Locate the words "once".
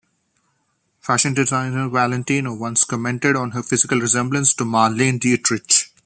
2.55-2.83